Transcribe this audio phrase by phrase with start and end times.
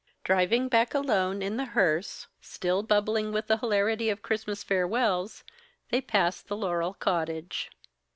[0.23, 5.43] Driving back alone in the "hearse," still bubbling with the hilarity of Christmas farewells,
[5.89, 7.69] they passed the Laurel Cottage.